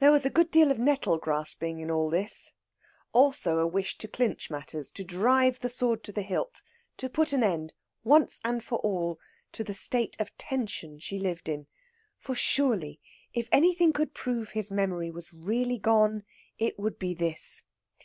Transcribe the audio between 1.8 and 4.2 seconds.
all this. Also a wish to